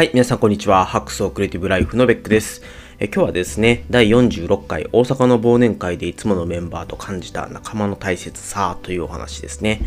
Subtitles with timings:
[0.00, 0.86] はい、皆さんこんにちは。
[0.86, 2.62] ハックスオクリエイティブライフのベックです。
[3.00, 9.82] え今日はですね、第46回大阪の忘年会でいつものメンバーと感じた仲間の大切さというお話ですね。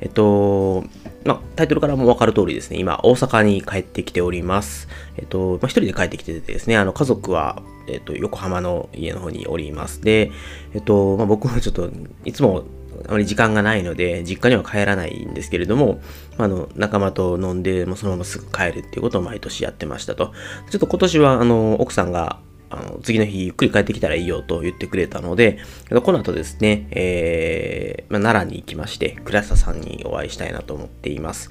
[0.00, 0.82] えっと、
[1.24, 4.88] ま、タイトルからもわかる通りですね、今、大阪に帰ってきております。
[5.16, 10.00] えっと、まあ、一人で帰ってきててですね、あの、家族は、えっと、横浜の家の方におります。
[10.00, 10.32] で、
[10.74, 11.88] えっと、ま、僕もちょっと、
[12.24, 12.64] いつも
[13.08, 16.00] あまり時間がないので、実家には帰らないんですけれども、
[16.38, 20.32] あの、仲間と飲んで、もうそのまますぐ帰るっていうことを毎年やってましたと。
[20.70, 22.38] ちょっと今年は、あの、奥さんが、
[22.70, 25.58] あの次の日ゆっくり帰ってきたらいいよと言ってくれたので、
[26.02, 31.50] この後ですね、えーまあ、奈良に行きまして、倉下さんにお会いしたいなと思っています。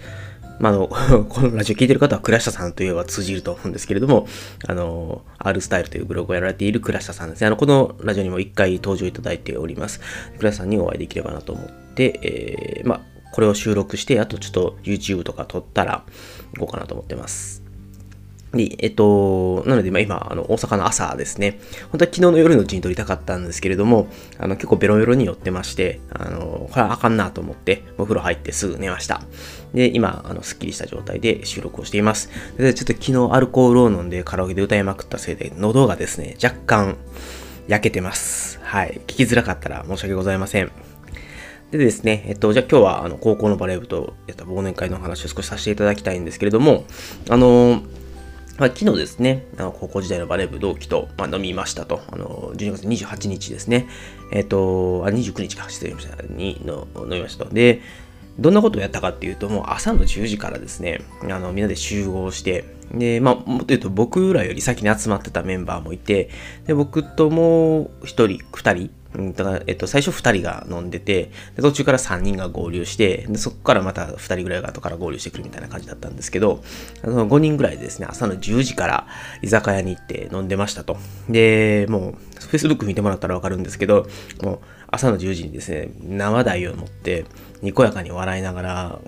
[0.61, 0.87] まあ、あの、
[1.27, 4.27] このラジオ聞いてる方は倉下さんといえば通じると思うんですけれども、
[4.67, 7.47] あの、R スタイルというブログをやられている倉下さんですね。
[7.47, 9.99] あの、このラジオにも一回登場いただいております。
[10.37, 13.01] 倉下さんにお会いできればなと思って、えー、まあ、
[13.33, 16.03] これを収録して、あとちょっと YouTube とか撮ったら
[16.53, 17.60] 行こうかなと思ってます。
[18.53, 21.59] で、えっと、なので、今、あの、大阪の朝ですね。
[21.91, 29.21] 本当は昨日の夜のうちに撮りたかったんですけれども、あの、結構ベロベロに寄ってまして、あの、これはあかんなと思って、お風呂入ってすぐ寝ました。
[29.73, 32.29] で、今、あの、スッキリした状態で収録をしています。
[32.57, 36.97] で、ちょっと昨日アルコールを飲んでカラオケで歌いまくったせいで、喉がですね、若干
[37.69, 38.59] 焼けてます。
[38.63, 38.99] はい。
[39.07, 40.71] 聞きづらかったら申し訳ございません。
[41.71, 46.83] でですね、えっと、じゃあ今日は、あの、高校のバレー部とやった忘年会の話を少しさせていただきたいんですけれども、
[47.29, 47.81] あの、
[48.61, 53.87] まあ、昨日ですね、あの高校時代のバレー部同期と、まあ、飲みましたと、あの12月28日ですね、
[54.31, 57.49] えっ、と、あ、29日か、失礼しました、にの飲みましたと。
[57.55, 57.81] で、
[58.37, 66.29] どんなことをやったかっていうと、もう朝の10時からですね、あのみんなで集合して、で、まあ、もっと言うと僕らより先に集まってたメンバーもいて、
[66.67, 76.63] で、僕ともう1人、2人、うんだから、えっと、最初2人が飲んでて、で途中から3人が合流して、でそこからまた2人ぐらいが後から合流してくるみたいな感じだったんですけど、
[77.03, 79.07] あの5人ぐらいでですね、朝の10時から
[79.41, 80.97] 居酒屋に行って飲んでましたと。
[81.29, 84.07] で、もう、Facebook 見てもらったらわかるんですけど、
[84.41, 87.25] もう、朝の10時にですね、生台を持って、
[87.61, 88.99] にこやかに笑いながら、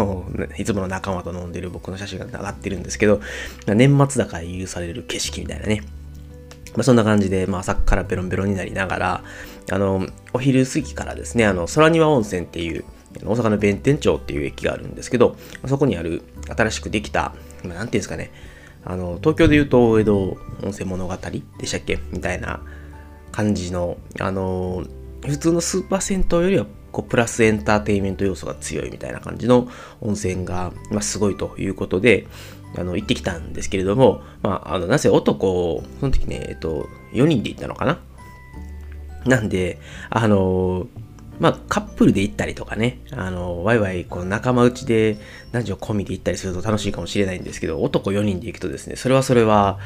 [0.58, 3.20] いつもの仲間と飲んでる僕の写真が上がってるんですけど、
[3.66, 5.82] 年末だから許される景色みたいなね。
[6.74, 9.24] まあ、そんな感じで、まあ、朝からベロンベロンになりながら、
[9.70, 12.84] あの、お昼過ぎからですね、あの、空庭温泉っていう、
[13.24, 15.36] 大阪の弁天町っていう駅があるんですけど、
[15.66, 18.30] そこにある新しくできた、まあ、なんていうんですかね、
[18.84, 21.16] あの、東京で言うと、大江戸温泉物語
[21.58, 21.98] でしたっけ？
[22.12, 22.60] みたいな
[23.32, 24.84] 感じの、あの、
[25.26, 29.68] 普通のスーパー銭湯よりは、こう、プラスエンターテインメント要素が強いみたいな感じの
[30.00, 32.26] 温泉が、まあ、すごいということで、
[32.76, 37.98] あの、行ってきたんですけれども、まあ、あの、なぜ男、その時ね、えっと、4人で行ったのかな？
[39.26, 40.86] なんで、あの、
[41.40, 45.18] まあ、カップルで行ったりとかね、あの、ワイワイ、こう、仲間内で
[45.52, 49.78] 男女込みで行ったりすると楽しいかもしれないんですけど、男4人で行くとですね、それはそれは、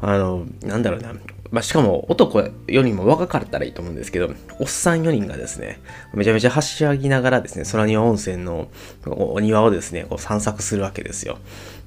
[0.00, 1.14] あの、なんだろうな、
[1.50, 5.80] まあ、しかも男4人も若かったらいいと思うんですけど、おっさん4人がですね、
[6.14, 8.68] めちゃめちゃはしゃぎながらですね、空庭温泉の
[9.06, 11.38] お庭をですね、こう散策するわけですよ。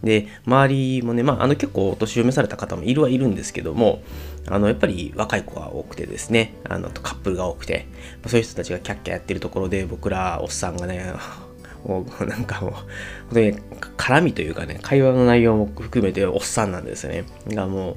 [0.03, 4.01] で、周りもね、まあ、あの結構お年を召された方もいるはいるんですけども、
[4.47, 7.87] あの、やっぱり若い子が多くてですね、あの、カップルが多くて、
[8.27, 11.13] そういう人たちがキャッキャやってるところで、僕らおっさんがね、
[11.85, 12.85] もうなんかもう、本
[13.33, 13.57] 当に
[13.97, 17.25] 絡みというかね、会話の内容も含めておっさんなんですよね。
[17.49, 17.95] がもう、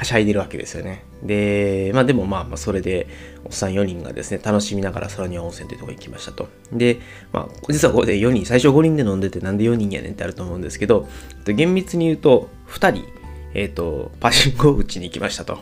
[0.00, 1.04] はしゃいでるわけですよね。
[1.22, 3.06] で、まあでもまあまあそれで、
[3.44, 6.48] おっさん4人がですね、楽しみながら空庭温泉というとこに行きましたと。
[6.72, 7.00] で、
[7.34, 11.06] まあ実はここで4人、最初5人で飲んでてなんで4人やねんってあると思うんですけど、
[11.44, 13.04] 厳密に言うと2人、
[13.52, 15.58] えっ、ー、と、パチンコを打ちに行きましたと。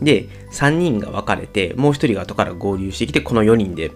[0.00, 3.90] で、3人が分かれて、もう1人が後から合流してきて、この4人で、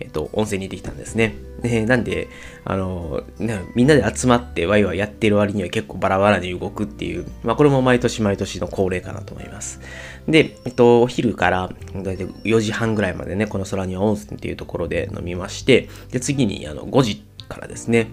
[0.00, 1.34] えっ、と、温泉に行ってきたんですね。
[1.62, 2.28] で、なんで、
[2.64, 9.80] あの、ね、みんなで集まってワイワイやってる割には結構バラバラに動くっていう、まあこれも毎年毎年の恒例かなと思います。
[10.26, 18.08] で、えっと、お昼からだいたい4時半ぐらいまでね、この空には温泉っていうところで飲みまして、で、次にあの5時からですね、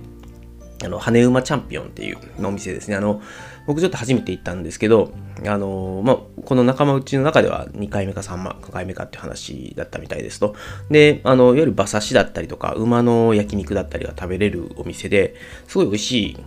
[0.83, 2.95] あの、羽馬チャンピオンっていうお店ですね。
[2.95, 3.21] あの、
[3.65, 5.11] 僕ちょっと初めて行ったんですけど、
[5.45, 10.55] あのまあ、この仲間内の中では2回目か3回目かっていう話だったみたいですと。
[10.89, 15.35] で、あの、いわゆる馬刺しだったりとか、馬の焼肉だったりが食べれるお店で、
[15.67, 16.37] すごい美味しい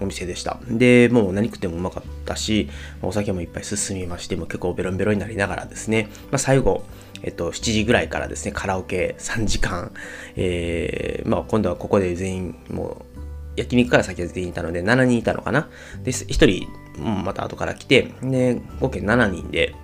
[0.00, 0.58] お店でした。
[0.68, 2.68] で、もう何食ってもうまかったし、
[3.02, 6.84] お酒もいっぱい進みまして、も結構ベロンベロンになりながらですね、まあ、最後、
[7.22, 9.92] えっと、7時ぐらいからですね、カラオケ3時間、
[10.36, 13.11] えー、まあ、今度はここで全員、もう、
[13.56, 15.68] 焼肉から先は全員いたので、7人いたのかな？
[16.02, 16.66] で、1
[16.98, 19.74] 人、また後から来て、で、合計7人で、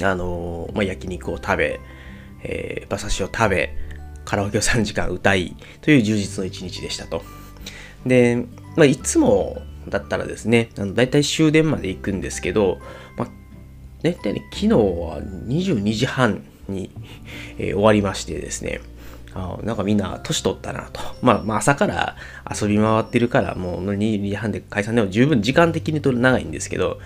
[0.00, 1.80] あのー、まあ、焼肉を食べ、
[2.42, 3.74] えー、馬刺しを食べ、
[4.24, 7.22] カラオケを3時間歌い、という充実の一日でしたと。
[8.06, 8.46] で、
[8.76, 12.78] まあ、いつもだったらですね、あの大体終電まで行くんですけど、
[13.16, 13.28] まあ、
[14.02, 16.90] 大体ね、昨日は22時半に、
[17.58, 18.80] えー、終わりましてですね、
[19.34, 21.00] あなんかみんな年取ったなと。
[21.22, 22.16] まあ、まあ、朝から
[22.50, 26.98] 遊び回ってるから、もう2時半で解散でも十分時間的にと長いんですけど、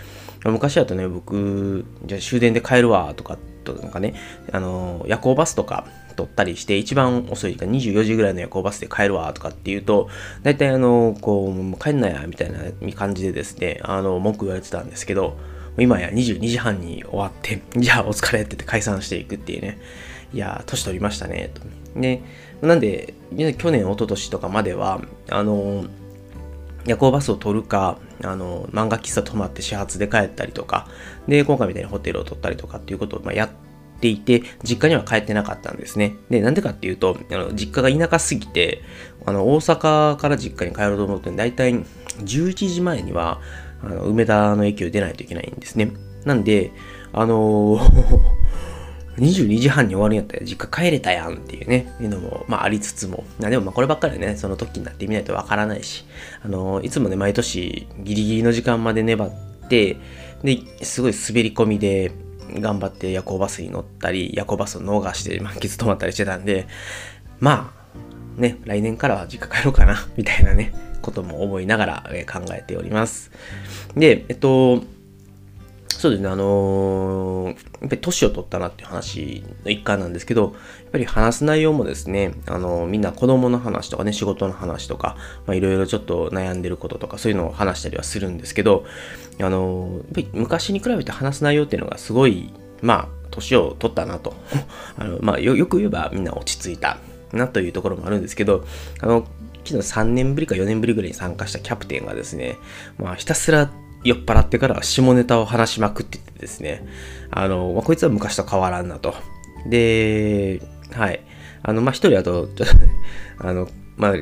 [0.45, 4.15] 昔だとね、僕、じゃあ終電で帰るわとか、となんかね、
[4.53, 5.87] あの、夜行バスとか
[6.17, 10.09] 取ったりして、一番遅い時間24時ぐらいの夜行バスで帰るわとかっていうと、
[10.43, 12.59] 大体あの、こう、帰んなや、みたいな
[12.95, 15.37] 感じでですね、あの、文句言われてたんですけど、
[15.79, 19.79] 今や22時半に終わって、じゃあお疲れって言って解散していくっていうね。
[20.33, 21.86] いや、年取りましたね、と。
[21.97, 22.23] ね、
[22.61, 23.15] なんで、
[23.59, 25.01] 去年、一昨年とかまでは、
[25.31, 25.85] あの、
[26.87, 30.89] 夜行バスを取るか、あの、漫画喫茶泊まって始発で帰ったりとか、
[31.27, 33.51] で、今回みたいにホテルを取ったりとかっていうことを、ま、やっ
[34.01, 36.17] ていて、実家には帰ってなかったんですね。
[36.31, 38.83] で、なんでかっていうと、あの実家が田舎すぎて、
[39.25, 43.41] あの、大阪から実家に帰ろうと思うと、大体11時前には、
[43.83, 45.93] あの梅田の駅を出ないといけないんですね。
[46.25, 46.73] なんで、
[47.13, 48.37] あのー
[49.17, 56.05] 22時半に終わるんやったら実家帰れたやんっていうね、いうのも、まあありつつも、でもまあこればっかりね、その時になってみないとわからないし、
[56.43, 59.31] あのいつもね、毎年ギリギリの時間まで粘っ
[59.69, 59.97] て、
[60.43, 62.13] で、すごい滑り込みで
[62.53, 66.67] 頑張って夜行バスに乗ったり、夜行バスを逃して満喫止まったりしてたんで、
[67.41, 67.73] ま
[68.39, 73.31] あ、ね、来年からは実家帰ろうかな、みたいなね、ことも思いながら考えております。
[73.97, 74.83] で、えっと、
[75.89, 80.53] そうですね、あのー、やっぱり年を取ったなっていう話の一環なんですけど、やっ
[80.93, 85.17] ぱり話す内容もですね、あのー、みんな子供の話とかね、仕事の話とか、
[85.47, 88.85] まあ、いろいろちょっと悩んでることとか、そういうのを話したりはするんですけど、
[89.41, 92.53] あのー、やっぱり昔に比べて話す内容っていうのがすごい、
[92.83, 94.35] まあ、年を取ったなと。
[94.99, 96.99] あのまあよ、よく言えばみんな落ち着いた
[97.33, 98.65] なというところもあるんですけど、
[99.01, 99.27] あの、
[99.65, 102.57] 昨日3年ぶりか4年ぶりぐらいに参加したキャプテンがですね、
[102.99, 103.71] まあ、ひたすら
[104.05, 106.87] 酔っ払ってから下ネタを話しまくっててですね、
[107.31, 109.15] あの、まあ、こいつは昔と変わらんなと。
[109.67, 110.61] で、
[110.93, 111.21] はい。
[111.63, 114.13] あの、まあ、一人あと、ちょっと、あの、まあ、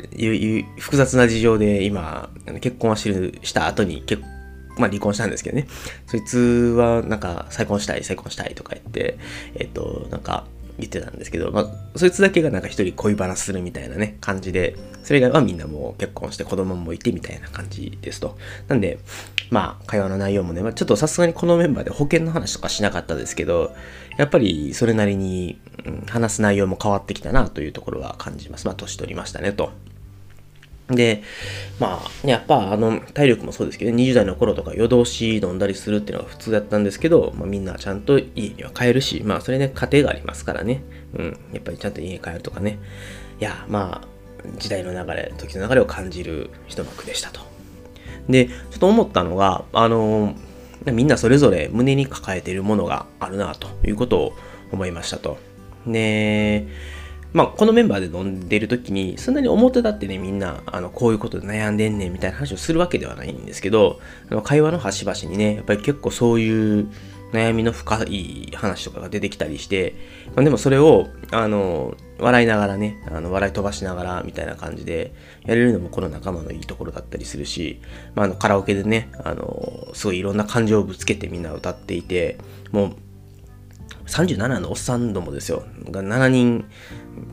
[0.79, 2.31] 複雑な事情で今、
[2.61, 4.23] 結婚はしる、した後に結
[4.77, 5.67] まあ離婚したんですけどね。
[6.07, 9.19] そいつはなんか再婚したい、再婚したいとか言って、
[9.55, 10.47] えっと、なんか
[10.79, 18.37] 言ってたんですけど、まあ、そいつだけがなんか一人恋バナするみたいなね、感じで、それ以外はみんなもう結婚して子供もいてみたいな感じですと。
[18.69, 18.99] なんで、
[19.51, 23.75] まあ、会話の内容もね、まあ、ちょっとさすがにこのメンバーで保険の話とかしなかったですけど、
[24.17, 28.67] やっぱりそれなりに、うん、話す内容も変わってきたなというところは感じます。
[28.67, 29.71] まあ、年取りましたねと。
[30.89, 31.23] で、
[31.81, 40.83] まあ、やっぱあの体力もそうですけど、20代の頃とか夜通し飲んだりするっていうのが普通だったんですけど、まあ、みんなちゃんと家には帰るし、まあそれね、家庭がありますからね、
[41.15, 42.79] うん、やっぱりちゃんと家に帰るとかね、
[43.41, 44.14] いや、まあ、
[44.59, 47.41] 時代の流れ、時の流れを感じる一幕でしたと。
[48.29, 50.35] で、ちょっと思ったのが、あの、
[50.87, 54.33] みんなそれぞれ胸に抱えているものがあるなということを
[54.73, 55.39] 思いましたと。
[55.87, 56.67] で、
[57.33, 64.01] まあ、このメンバーで飲んでる時に、そんなに表立ってね、みんな、あの、こういうことで悩んでんねんみたいな話をするわけではないんですけど、
[64.31, 66.89] あの会話の端々にね、やっぱり結構そういう
[67.35, 69.95] 悩みの深い話とかが出てきたりして、
[70.37, 75.13] まあ、でもそれを、あの、笑いながらね、あの笑い飛ばしながらみたいな感じで
[75.45, 77.81] やれるのもこの仲間のいいところだったりするし、
[78.15, 82.39] まあ、あのカラオケでね、あの、すごいいろんな感情をぶつけてみんな歌っていて、
[82.71, 82.97] もう
[84.07, 85.65] 37のおっさんどもですよ。
[85.91, 86.65] が7人、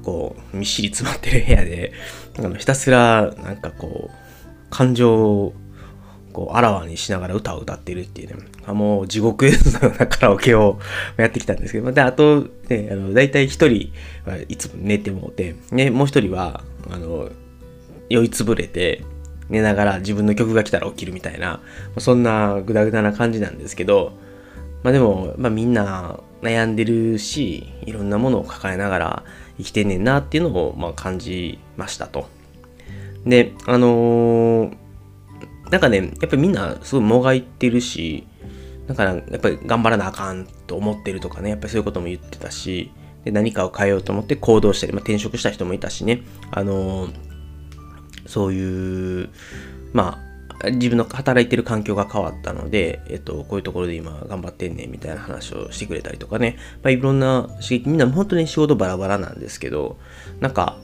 [0.03, 1.93] こう、みっしり詰まってる部屋で、
[2.39, 5.53] あのひたすら、なんかこう、感情を
[6.31, 10.79] こう、あらわにしながら歌を歌ってるっていうね、あもう地獄絵図のようなカラオケを
[11.17, 13.91] やってきたんですけど、で、あと、ね、あの、大体一人
[14.25, 17.29] はいつも寝てもうて、ね、もう一人は、あの、
[18.09, 19.03] 酔いつぶれて、
[19.49, 21.59] 寝ながら自分の曲が来たら起きるみたいな、
[21.97, 24.13] そんなグダグダな感じなんですけど、
[24.83, 29.23] まあでも、まあみんな悩んでるし、いろんなものを抱えながら
[29.57, 32.27] 生きてんねんなっていうのを、まあ感じましたと。
[33.25, 34.77] で、あのー、
[35.71, 38.27] なんかね、やっぱりみんなすごいもがいてるし、
[38.87, 42.91] だからやっぱり頑張らなあかんと思ってるとかね、やっぱりそういうことも言ってたし、
[43.23, 47.13] で何かを変えようと思って行動したり、まあ、転職した人もいたしね、あのー、
[48.27, 49.29] そういう、
[49.93, 50.19] ま
[50.63, 59.97] あ、自分の働いてる環境が変わったので、えっと、こういうところで今頑張ってんねんみたいな話をしてくれたりとかね、まあ、いろんな刺激、みんな本当に仕事バラバラなんですけど、
[60.39, 60.77] なんか、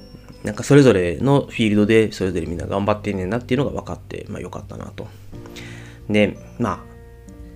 [0.48, 5.08] なんかそれぞれのフィールドでそれぞれみんな頑張ってんねんなっていうのが分かって、まあよかったなと。
[6.10, 6.86] で、ま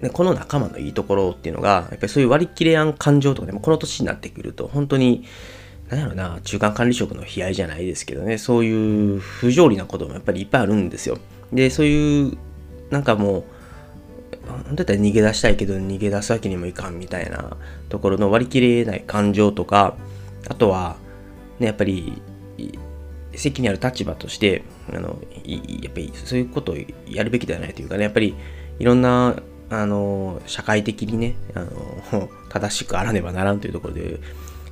[0.03, 5.23] あ、この仲間のいいところっていうのが、やっぱりそういう割り切れやん感情とかでもこの年になってくると、本当に、
[5.89, 11.17] なんやろな、中間管理職の悲哀じゃないですけどね、そういう不条理なこともやっぱりいっぱいあるんですよ。
[11.53, 12.37] で、そういう
[12.89, 13.43] なんかもう、
[14.47, 17.55] 本当だったら逃げ出したいけど逃げ出すわけにもいかんみたいな
[17.87, 19.95] ところの割り切れない感情とか、
[20.49, 20.97] あとは、
[21.59, 22.21] ね、やっぱり、
[23.35, 24.63] 責任ある立場として、
[24.93, 26.75] あの、やっぱりそういうことを
[27.07, 28.35] やるべきではないというかね、やっぱり
[28.79, 34.19] いろんな、あの、社会的にね、あの、 正しくあらねばならんというところで、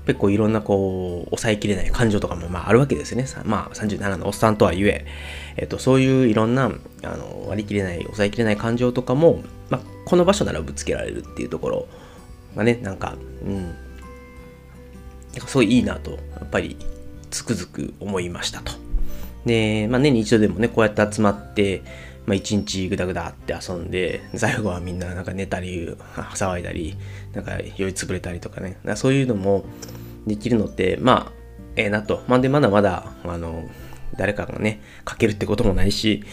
[0.05, 3.25] 結構いろんなこう、抑えきれない感情とかもまああるわけですね。
[3.45, 5.05] まあ37のおっさんとはゆえ、
[5.55, 6.71] えっと、そういういろんな
[7.03, 11.87] あの割り切れない、抑えきれない感情とかも、まあ、この場所ならぶつけられるっていうところ
[12.55, 13.15] がね、なんか、
[13.45, 13.73] うん、なん
[15.39, 16.75] かすごいいいなと、やっぱり
[17.29, 18.71] つくづく思いましたと。
[19.45, 21.81] で、まあ、年に一度でもね、こうやって集まって、
[22.25, 25.87] まあ、一日ぐだぐだって遊んで、最後はみんななんか寝たり、
[26.35, 26.95] 騒いだり、
[27.33, 29.65] なんか酔いつぶれたりとかね、かそういうのも
[30.27, 31.39] できるのって、まあ、
[31.75, 32.23] ええー、なと。
[32.27, 33.69] まあ、で、まだまだ、あの、
[34.17, 36.23] 誰かがね、かけるってこともないし、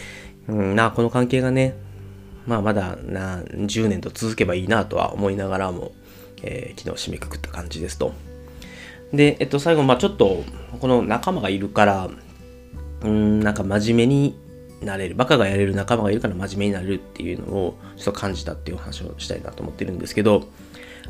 [0.47, 1.75] うん、なあ、この関係がね、
[2.45, 5.93] まあ、まだな、10年と続けばいいなとは思いながらも、
[6.43, 8.13] えー、昨日締めくくった感じですと。
[9.13, 10.43] で、えっと、最後、まあちょっと、
[10.79, 12.09] この仲間がいるから、
[13.01, 14.39] うん、なんか真面目に
[14.81, 20.47] なれる、バカがやれる仲間がいるから真面目になれるっていうのをちょっと感じたっていう話をしたいなと思ってるんですけど、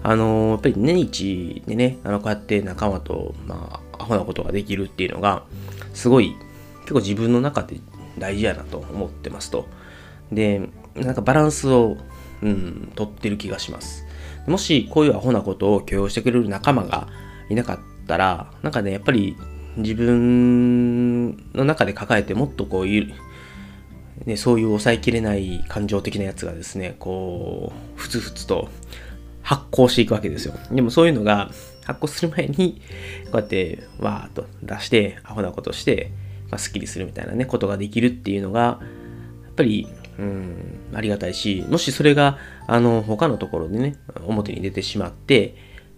[0.03, 5.43] あのー、やっぱり年一でね、あの、こうやって仲間と、まあ、アホなことができるっていうのが、
[5.93, 6.35] すごい、
[6.81, 7.79] 結構自分の中で
[8.17, 9.67] 大事やなと思ってますと。
[10.31, 11.97] で、なんかバランスを、
[12.41, 14.05] うん、取ってる気がします。
[14.45, 17.07] もし、こういうアホなことを許容してくれる仲間が
[17.49, 19.37] いなかったら、なんかね、やっぱり
[19.77, 23.13] 自分の中で抱えてもっとこういう、
[24.25, 28.69] ね、そういう抑えきれない感情的なやつがですね、こう、ふつふつと
[29.41, 30.55] 発酵していくわけですよ。
[30.71, 31.51] でもそういうのが
[31.85, 32.81] 発酵する前に、
[33.31, 36.11] こうやってわーっと出して、アホなことして、
[36.49, 38.79] まあ、スッキリするみたいなね、ことができるっていうのが、や
[39.51, 39.87] っぱり、
[40.17, 42.37] うん、ありがたいし、もしそれが、
[42.67, 45.55] あの、他のところでね、表に出てしまって、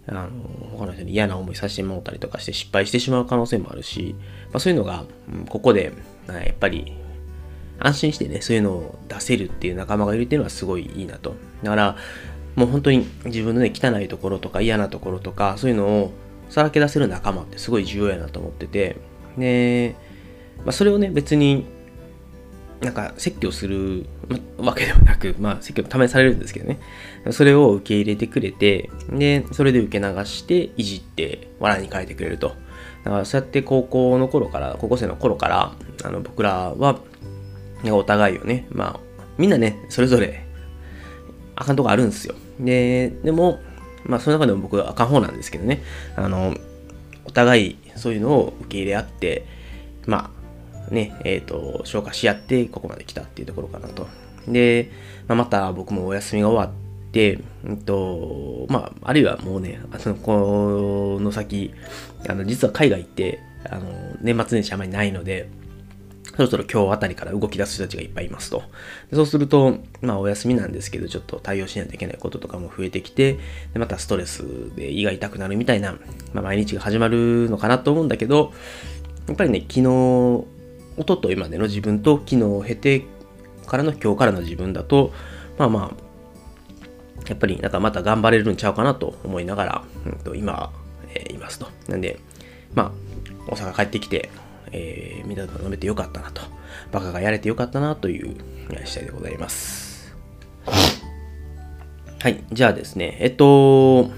[0.09, 0.29] あの、
[0.71, 4.15] 他の人に嫌な思いさせてもらったりとかして失敗してしまう可能性もあるし、
[4.51, 5.93] まあ、そういうのが、うん、ここで、
[6.27, 6.93] やっぱり、
[7.79, 11.35] 安心してね、そういうのを出せるっていう仲間がいるっていうのはすごいいいなと。
[11.63, 11.95] だから、
[12.55, 16.11] もう本当に自分のね、汚いところとか嫌なところとか、そういうのを
[16.49, 18.97] さらけ出せる仲間ってすごい重要やなと思ってて、
[19.37, 19.95] で、
[20.65, 21.65] まあ、それをね、別に
[22.81, 24.05] なんか説教する
[24.57, 26.79] わけではなく、まあ説教試されるんですけどね。
[27.31, 32.55] それを受け入れてくれて、で、それで受け流して、いじって、笑いに変えてくれると。
[33.03, 36.99] だからそうやって高校の頃から、高校生の頃から、あの僕らは、
[37.85, 38.99] お互いをね、まあ、
[39.37, 40.45] みんなね、それぞれ、
[41.55, 42.35] あかんとこあるんですよ。
[42.59, 43.59] で、でも、
[44.05, 45.81] まあその中でも僕はあかん方なんですけどね、
[46.15, 46.55] あの、
[47.25, 49.45] お互いそういうのを受け入れ合って、
[50.07, 50.38] まあ、
[50.91, 54.07] ね、えっ、ー、と、消化し合ってここまで来たっていうところかなと。
[54.47, 54.91] で、
[55.27, 61.73] まあ、また僕もお休みが終わって、うんと、まあ、あるいはもうね、その、この先、
[62.27, 63.83] あの、実は海外行って、あの、
[64.21, 65.49] 年末年始あまりないので、
[66.39, 68.63] そろそろ今日あたりから動き出す人たちがいっぱいいますと。
[69.11, 73.33] そうすると、まあお休みなんですけど、ちょっと対応しないといけないこととかも増えてきて、
[73.73, 75.97] でまたストレスで胃が痛くなるみたいな、
[76.33, 78.53] まあ毎日が始まるのかなと思うんだけど、
[79.27, 80.45] やっぱりね、昨日
[80.99, 83.05] おとといまでの自分と昨日を経て
[83.65, 85.13] からの今日からの自分だと、
[85.57, 90.73] まあまあ、やっぱりなんかまた頑張れるんちゃうかなと思いながら、うん、と今、
[91.13, 91.67] えー、いますと。
[91.87, 92.19] なんで、
[92.75, 92.91] ま
[93.47, 94.29] あ、大阪帰ってきて、
[94.73, 96.41] えー、みんなと飲めてよかったなと。
[96.91, 98.35] バカがやれてよかったなという
[98.83, 100.13] 次第でございます。
[102.19, 102.43] はい。
[102.51, 104.09] じゃあですね、えっと、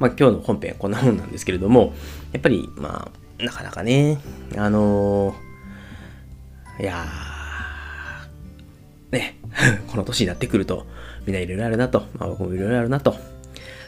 [0.00, 1.94] まあ今日の本編こんなもんなんですけれども、
[2.32, 4.18] やっぱり、まあ、なかなかね、
[4.56, 5.47] あのー
[6.80, 9.36] いやー、ね、
[9.88, 10.86] この年になってくると、
[11.26, 13.16] みんないろいろあるなと、まあ僕もいろいろあるなと、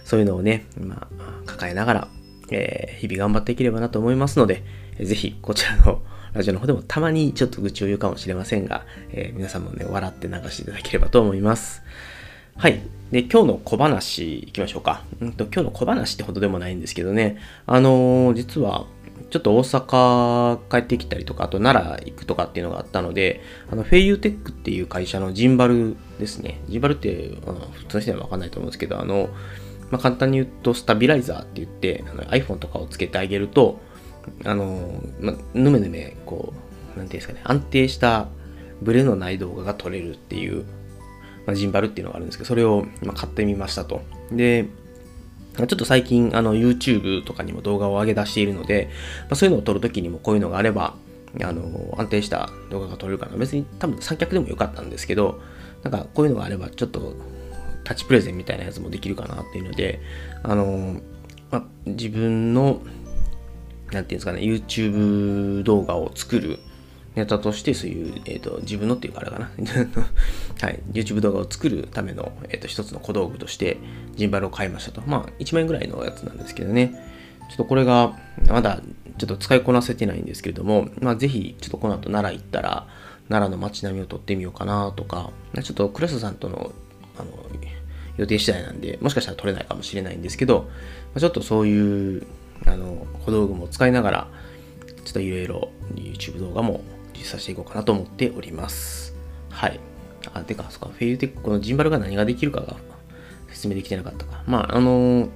[0.04, 2.09] そういうのをね、まあ、抱えながら、
[2.50, 4.64] えー、日々頑張っていければなと思いますので、
[5.00, 6.02] ぜひこちらの
[6.35, 11.82] ラジオの方でもたまにちょっと愚痴を言うかもしれませんが、えー、皆さんもね、笑って流していただければと思います。
[12.56, 12.80] はい。
[13.11, 15.04] で、今日の小話いきましょうか。
[15.20, 18.87] うんと、今日の小話ってほどでもないんですけどね、あのー、実は、
[19.28, 26.60] ちょっと大阪帰ってきたりとか、あと奈良行くとかっていうのがあったので、あの、フェイユーテックっていう会社のジンバルですね。
[26.68, 29.28] ジンバルって、あの普通の人にはわかんないと思うんですけど、あの、
[29.90, 33.80] まあ、簡単に言うと、スタビライザーって言って、あの iPhone とかをつけてあげると、
[34.44, 36.52] あの、まあ、ぬめぬめ、こ
[36.94, 38.28] う、なんていうんですかね、安定した
[38.82, 40.64] ブレのない動画が撮れるっていう、
[41.46, 44.02] まあ、ジンバルっていうのがあるんですけど、それを、ま買ってみましたと。
[44.30, 44.68] で、
[45.67, 48.90] ちょっと最近、あの、YouTube とかにも動画を上げ出しているので、
[49.23, 50.95] まあ、そういうのを撮るときにもこういうのがあれば、
[51.43, 53.37] あの、安定した動画が撮れるかな。
[53.37, 55.40] 別に多分三脚でもよかったんですけど、
[55.83, 57.14] なんかこういうのがあればちょっと
[57.85, 60.00] タッチプレゼンみたいなやつもできるかなっていうので、
[60.43, 61.00] あの、
[61.50, 62.81] ま自分の、
[63.93, 66.59] なんていうんですかね、YouTube 動画を作る
[67.20, 69.50] ネタとしてそういう、えっ、ー、と、自分のっていうかあれかな。
[70.60, 70.80] はい。
[70.92, 73.78] YouTube 動画を作るための、えっ、ー、と、一つの小道具として
[74.16, 75.02] ジンバルを買いましたと。
[75.06, 76.94] まあ、1万円ぐらいのやつなんですけどね。
[77.50, 78.80] ちょっとこれが、まだ
[79.18, 82.86] ちょっと使いこなせてないんですけれども、まあ、ぜひ、ちょっとこの後奈良行ったら、
[83.28, 85.30] 奈良の街並みを撮ってみようかなとか、
[85.62, 86.72] ちょっとクラスさんとの、
[87.18, 87.28] あの、
[88.16, 90.70] 予定次第なんで、もしかしたら撮れないかもしれないんですけど、
[91.18, 92.26] ちょっとそういう、
[92.66, 94.28] あの、小道具も使いながら、
[95.04, 96.82] ちょっといろいろ YouTube 動画も
[97.25, 99.14] させていこうかなと思っております。
[99.50, 99.81] はい。
[100.33, 102.76] あ、てか、そっか、フェイルテック、このジンバルが何ができるかが
[103.49, 104.43] 説明できてなかったか。
[104.47, 105.29] まあ、あの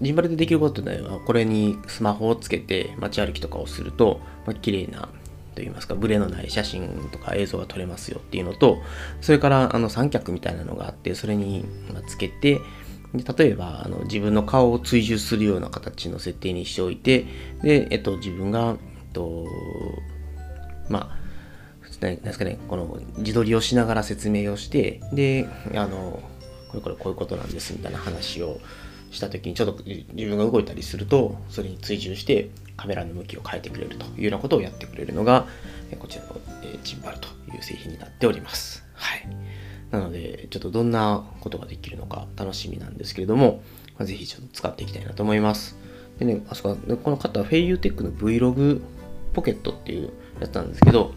[0.00, 5.08] ジンバルでできることでは、これにスマホをつけて街歩きとかをすると、まあ、綺麗な
[5.54, 8.78] といいますか、ブレのない写真とか映像が撮れますよっていうのと、
[9.20, 11.64] それからあの三脚みたいなのがあって、それに
[12.06, 12.60] つけて、
[13.14, 17.26] で例えばあの自分の顔を追従するような形の設定にしておいて、
[17.62, 19.46] で、えっと、自分が、えっと、
[20.90, 21.16] まあ、
[22.00, 26.22] 何ですかね、この自撮りをしながら説明をして、で、あの、
[26.68, 28.60] これこれこういうことなんですみたいな話を
[29.10, 35.46] した時にちょっと自分が動いたりするとそれに追従してカメラの向きを変えてくれるというようなことをやってくれるのが
[35.98, 36.36] こちらの
[36.84, 38.84] ジンバルという製品になっております。
[38.94, 39.26] はい。
[39.90, 43.62] なので、ちょっとどんなことができるのか楽しみなんですけれども、
[43.98, 45.76] ぜひちょっと使っていきたいなと思います。
[46.18, 48.80] でね、あそここの方はフェイユーテックの Vlog
[49.32, 51.14] ポケットっていうやつなんですけど、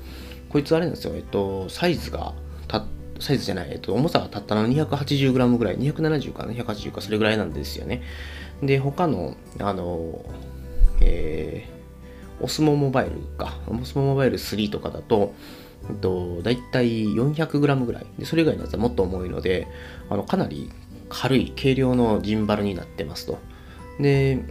[0.49, 2.33] こいつあれなんですよ、えっと、サイズが
[2.67, 2.85] た
[3.19, 8.03] サイズじゃない、えっと、重さがたったの 280g ぐらい、270かな、180か、それぐらいなんですよね。
[8.61, 10.25] で、他の、あの、
[11.01, 15.33] えー、オスモモバイルか、オスモモバイル3とかだと、
[15.89, 18.05] えっと、だいたい 400g ぐらい。
[18.17, 19.67] で、それ以外のやつはもっと重いので、
[20.09, 20.69] あの、かなり
[21.09, 23.39] 軽い、軽量のジンバルになってますと。
[23.99, 24.43] で、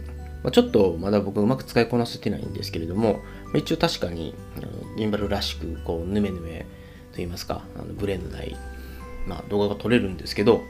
[0.43, 3.19] まあ、ちょっとまだ僕うまく使いこなせてないんですけれども、
[3.57, 8.55] 一応確かにあのジンバルらしく、こう、ぬめぬめと言いますか、あのブレのない、
[9.27, 10.61] まあ、動画が撮れるんですけど、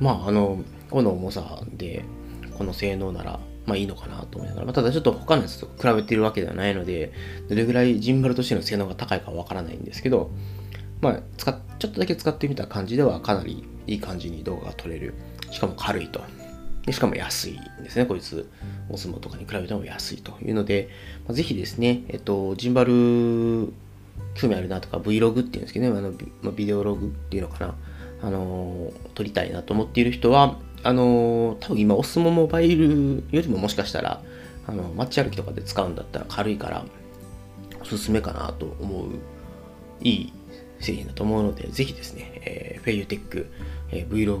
[0.00, 2.04] まあ、あの、この重さで、
[2.56, 7.12] この性能なら、まあいいのかなと思いながら、まあ、ただちょっと他のやつと比べてるわけではないので、
[7.48, 10.30] どれぐらいジンバルとしての性能が高いかわからないんですけど、
[11.00, 15.14] まあ、使っ、ちょっとだけ使ってみた感じではかなりいい感じに動画が撮れる。
[15.50, 16.22] しかも軽いと。
[16.88, 18.48] でしかも安いんですね、こいつ。
[18.88, 20.88] オスモとかに比べても安いというので、
[21.26, 23.70] まあ、ぜひですね、えっと、ジンバル
[24.34, 27.74] 興味あるなとか Vlog っていうんですけどね、あのまあ、ビデオログっていうのかな、
[28.22, 34.22] あの撮りたいなと思っている人は、あの多分今、オスモモバイルよりももしかしたら、
[34.66, 36.86] あの街歩きとかで使うんだったら軽いから、
[37.82, 39.08] おすすめかなと思う、
[40.00, 40.32] いい
[40.80, 43.50] 製品だと思うので、ぜひですね、えー、フェイユテック、
[43.90, 44.40] えー、Vlog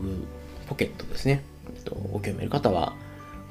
[0.66, 1.42] ポケットですね、
[1.88, 2.94] と、ご興味ある方は、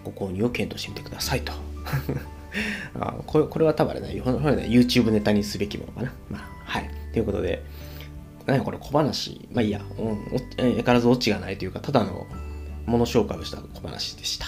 [0.04, 1.54] ご購入を検討してみてくださいと。
[3.00, 6.14] あこれこれは多分あれ、ね、YouTube ネタにすべきものかな。
[6.30, 6.90] まあ、はい。
[7.14, 7.64] ということで、
[8.46, 9.48] 何これ小話。
[9.52, 12.26] まあいいや、うん、相変わらずオチがないというか、ただの
[12.86, 14.48] もの紹介をした小話でした。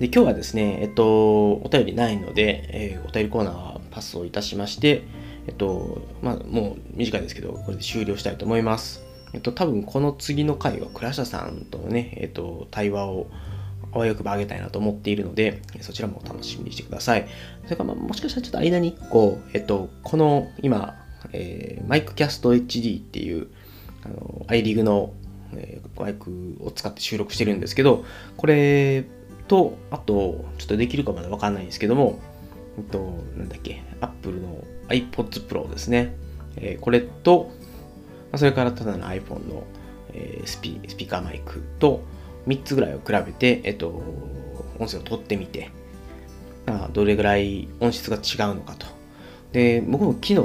[0.00, 5.04] で、今日はですね、えっと、お便りないので、えー、お便りコーナーはパスをいたしまして、
[5.46, 9.05] えっと、まあ、もう短いですけど、これで終了したいと思います。
[9.32, 13.28] えっと、多分この次の回は倉下さんとのね、えっと、対話を
[13.92, 17.26] あわよくばあげたいなと思っているので、そちらも楽しみにしてください。
[17.64, 20.94] それから、まあ、もしかしたらちょっと間に1個、えっと、この今、
[21.32, 23.48] えー、マイクキャスト HD っていう、
[24.04, 25.12] あの、アイリグの、
[25.54, 28.04] えー、マイクを使って収録してるんですけど、
[28.36, 29.04] これ
[29.48, 32.18] と、あと、ちょっとできるかまだわかんないんですけども、
[32.78, 36.14] えっと、なんだっけ、Apple の iPods Pro ですね。
[36.56, 37.50] えー、これと、
[38.34, 39.64] それからただの iPhone の、
[40.44, 42.02] スピスピーカーマイクと、
[42.46, 43.88] 3つぐらいを比べて、えっと、
[44.78, 45.70] 音声を取ってみて、
[46.92, 48.86] どれぐらい音質が違うのかと。
[49.52, 50.38] で、僕も昨日、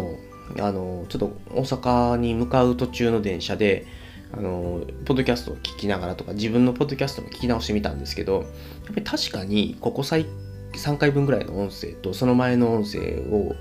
[0.60, 3.86] あの、ちょっと大阪に向かう途中の電車で、
[4.34, 8.44] あの、ポッドキャストを聞きながらとか、自分のポッドキャストも聞き直してみたんですけど、やっ
[8.88, 10.26] ぱり確かに、ここ最、
[10.74, 13.56] 3回分ぐらいの音声と、その前の音声を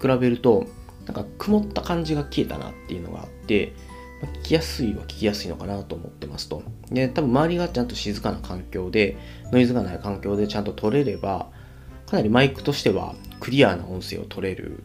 [0.00, 0.66] 比べると、
[1.06, 3.72] なんか曇った感じが消えたなっていうのがあって、
[4.40, 6.62] 聞きやすいは聞きやすいのかなと思ってますと。
[6.90, 9.16] で、多分周りがちゃんと静かな環境で、
[9.52, 11.48] ノイズがない環境でちゃんと撮れれば、
[12.06, 14.82] かなりマイクとしてはクリアな音声を取れる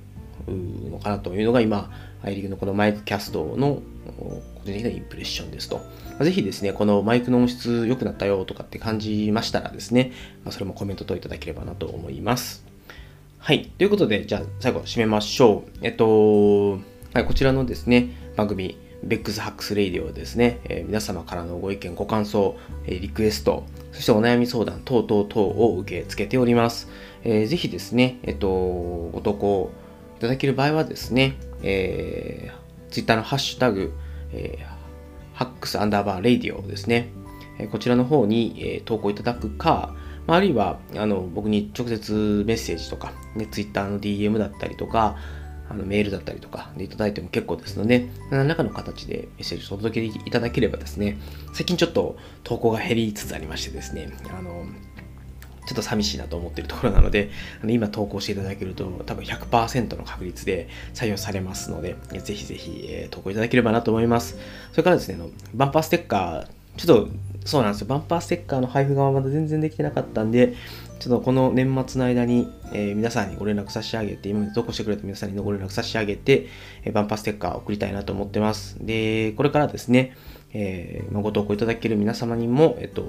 [0.48, 1.92] のかなというのが今、
[2.24, 5.82] iRig のこの Mic Cast の個人的なインプレッションですと。
[6.20, 10.12] ぜひですね、このマイクの音質良くなったよとかって感じましたらですね、
[10.50, 12.71] それもコメントいただければなと思います。
[13.44, 13.66] はい。
[13.66, 15.72] ということで、じゃあ最後締めましょう。
[15.82, 16.74] えっと、
[17.12, 26.88] はい、こちらのですね、番組、ベックス Hacks Radio ですね、えー、皆様からのご意見、ご感想、えリクエスト、そしてお悩み相談等々等を受け付けております。
[27.24, 29.72] えー、ぜひですね、えっと、ご投稿
[30.20, 33.92] いただける場合はですね、えー、Twitter のハッシュタグ、
[34.34, 34.66] えー、
[35.34, 37.10] Hacks アンダーバーレイディオですね、
[37.58, 39.96] えこちらの方に、えー、投稿いただくか、
[40.28, 45.18] あるいはあの僕に直接メッセージとか、ね、Twitter の DM だったりとか、
[45.72, 51.18] あのメールだったりとかでいただいても結構ですので、何らかの形でメッセージを届けていただければですね、
[51.54, 54.66] 最近ちょっと投稿が減りつつありましてですね、あの、
[55.66, 57.30] ちょっと寂しいなと思っているところなので、
[57.62, 64.38] あの今投稿していただけると多分100%の確率で採用されますので、ぜひぜひ、え投稿いただければなと思います。
[64.72, 67.10] それからですね、のバンパーステッカー、ちょっと
[67.46, 70.54] そうなんですよ、バンパーステッカーの配布がまだ全然できてなかったんで、
[71.00, 76.48] ちょっとこの年末の間に、えー、皆さんにご連絡差し上げて、今まで投稿してくれた皆さんにご連絡差し上げて、
[76.84, 78.78] えー、バンパーステッカーを送りたいなと思ってます。
[78.80, 80.16] で、これからですね、
[80.54, 83.04] えー、ご投稿いただける皆様にも、えっと、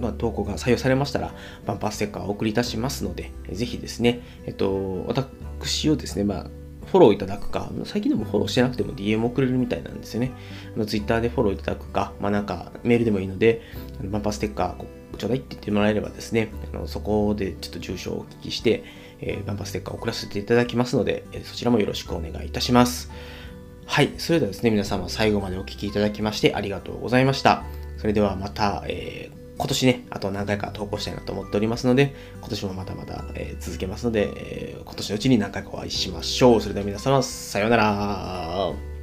[0.00, 1.32] まあ、投稿が採用されましたら、
[1.66, 6.46] バンパーステッカーを送りいたしますので、ぜひですね、えっと、私をですね、まあ、
[6.94, 10.30] フォローいただくか、最近でもフォローしてなくても DM 送れるみたいなんですよね。
[10.86, 13.62] Twitter でフォローいただくか、まあなんかメールでもいいので、
[14.04, 18.84] バンパステッカーちょうだいって言ってもらえればですね、あのそこでちょっと住所をお聞きして、
[19.18, 23.10] えー、バンパステッカーを送らせていただきますので、そちらもよろしくお願いいたします。
[23.86, 27.64] はい、それではですね、皆様最後までお聴きいただきましてありがとうございました。
[27.96, 36.60] それではまた、えー今年ね、あと何回か投稿したいなと思っておりますので、今年もまたまた、えー、続けますので、えー、今年のうちに何回かお会いしましょう。
[36.60, 38.93] それでは皆様、さようなら。